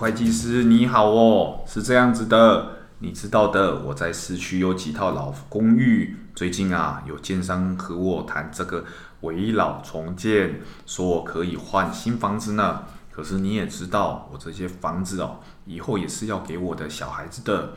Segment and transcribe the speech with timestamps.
[0.00, 8.82] 会计师你好哦，是这样子的，你知道的，我在市区有几套老公寓，最近啊有建商和我谈这个
[9.20, 12.84] 危老重建，说我可以换新房子呢。
[13.12, 17.74] 可是你也知道，我这些房子哦，以后也是要给我的小孩子的。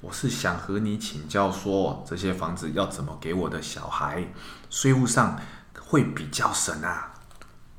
[0.00, 4.24] 我是想和你请教说，这些房子要怎么给我的小孩，
[4.68, 5.38] 税务上
[5.78, 7.14] 会比较省啊？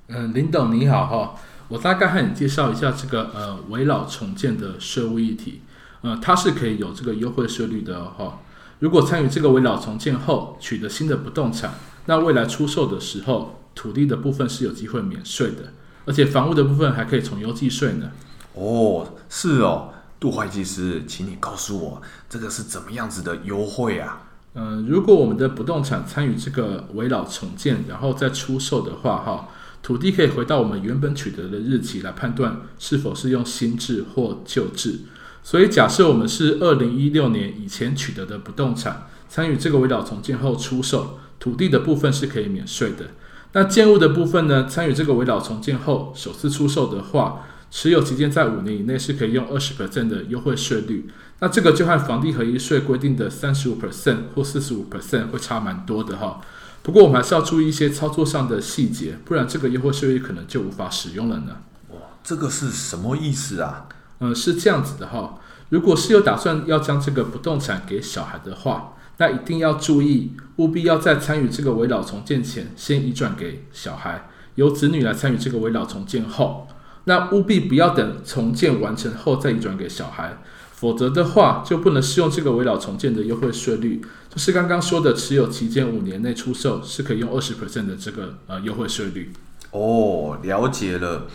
[0.07, 1.35] 嗯，林董你好哈，
[1.71, 5.61] 我大概和你介绍一下这个呃围绕重建的税务议题。
[6.01, 8.39] 呃，它是可以有这个优惠税率的哈。
[8.79, 11.75] 如果参与这个围绕重建后取得新的不动产，
[12.07, 15.71] 那未来出售的时候，土地的部分是有机会免税的，
[16.05, 18.11] 而且房屋的部分还可以从优计税呢。
[18.55, 19.93] 哦，是哦。
[20.19, 24.21] 杜会计师，请你告诉我，这个是怎么样子的优惠啊？
[24.53, 29.49] 嗯、呃，如果我们的不动产参与这个围绕重建，然后再出售的话，哈，
[29.81, 34.99] 土地可以回到我们原本取得的日期来判断是否是用新制或旧制。
[35.43, 43.07] 所以，假设我们是二零一六年以前取得的不动产，参与这个围老重建后出售，土地的部分是可以免税的。
[43.53, 44.65] 那建物的部分呢？
[44.65, 56.39] 参与这个围老重建后首次出售的话，持有期间在五年以内是可以用二十 percent 的优惠税率，那这个就和房地合一税规定的三十五 percent 或四十五 percent 会差蛮多的哈。
[56.83, 61.57] 不过我们还是要注意一些操作上的细节，不然这个优惠税率可能就无法使用了呢。
[61.89, 63.87] 哇，这个是什么意思啊？
[64.19, 65.39] 嗯，是这样子的哈。
[65.69, 76.67] 如果是有打算要将这个不动产给小孩的话，那一定要注意，务必要在参与这个围老重建前先移转给小孩，由子女来参与这个围老重建后。
[77.05, 80.37] 那务必不要等重建完成后再移转给小孩，
[80.73, 84.01] 否则的话就不能适用这个围老重建的优惠税率。
[84.33, 89.33] 就是刚刚说的，持有期间五年内出售是可以用二十 percent 的这个呃优惠税率。
[89.71, 91.27] 哦，了解了，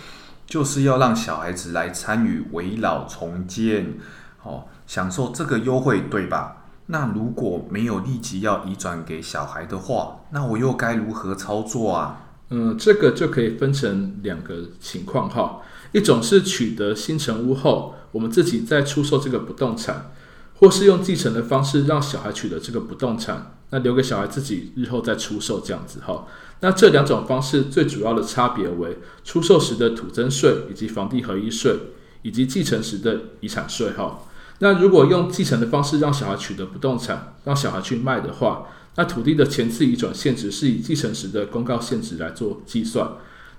[0.47, 3.99] 就是要让小孩子来参与围老重建，
[4.43, 6.65] 哦，享受这个优惠，对吧？
[6.87, 12.23] 那如果没有立即要移转给小孩的话，那我又该如何操作啊？
[12.49, 15.61] 嗯，这个就可以分成两个情况哈。
[15.93, 20.13] 一种是取得新成屋后，我们自己再出售这个不动产，
[20.59, 26.27] 或是用继承的方式让小孩取得这个不动产，那留给小孩自己日后再出售这样子哈。
[26.61, 31.77] 那这两种方式最主要的差别为出售时的土增税以及房地合一税，
[32.23, 34.21] 以及继承时的遗产税哈。
[34.61, 43.07] 那如果用继承的方式让小孩取得不动产，让小孩去卖的话，那土地的前次移转现值是以继承时的公告现值来做计算，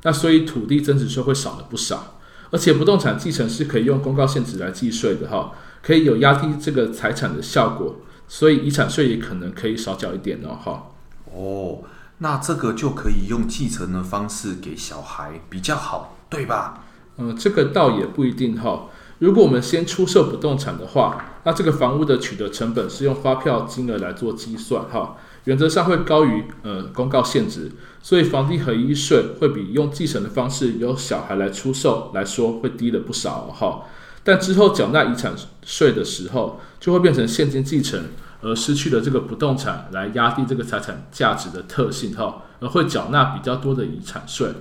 [0.02, 2.18] 那所以土地增值税会少了不少，
[2.50, 10.92] 而且不动产继承是可以用公告现值来计税的哈，可以有压低这个财产的效果，所以遗产税也可能可以少缴一点哦哈。
[11.34, 11.80] 哦，
[12.20, 16.84] 那这个就可以用继承的方式给小孩比较好，对吧？
[17.18, 18.90] 嗯，这个倒也不一定哈。
[19.20, 25.16] 如果我们先出售不动产的话，那这个房屋的取得成本是用发票金额来做计算哈。
[25.46, 27.72] 原则上会高于呃公告现值，
[28.02, 33.84] 所以房地合一税会比用继承的方式由小孩来出售来说会低了不少哈。
[34.28, 35.34] 但之后缴纳遗产
[35.64, 37.98] 税的时候，就会变成现金继承，
[38.42, 44.52] 而失去了这个不动产来压低这个财产价值的特性哈，而会缴纳比较多的遗产税。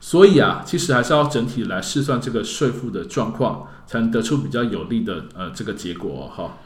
[0.00, 6.58] 所以啊，其实还是要整体来试算这个税负的状况，才能得出比较有利的呃这个结果哈。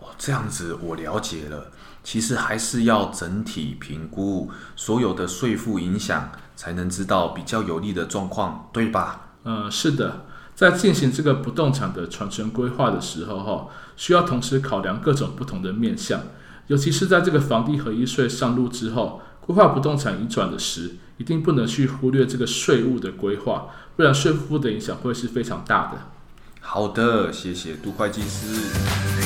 [0.00, 1.66] 哦，这样子我了解了。
[2.02, 9.28] 其实还是要整体评估所有的税负影响，才能知道比较有利的状况，对吧？
[9.44, 10.24] 嗯，是的，
[10.58, 16.20] 在进行这个不动产的传承规划的时候，哈，需要同时考量各种不同的面向，
[16.66, 25.98] 尤其是在这个房地合一税上路之后，规划不动产移转的时，一定不能去忽略这个税务的规划，不然税负的影响会是非常大的。
[26.60, 29.17] 好的，谢谢杜会计师。